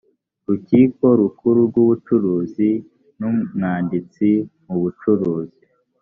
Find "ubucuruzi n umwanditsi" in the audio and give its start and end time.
1.83-4.27